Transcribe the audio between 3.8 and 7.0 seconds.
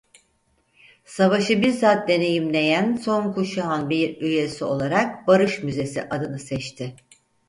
bir üyesi olarak "Barış Müzesi" adını seçti.